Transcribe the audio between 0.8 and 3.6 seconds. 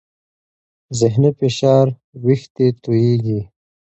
ذهني فشار وېښتې تویېږي.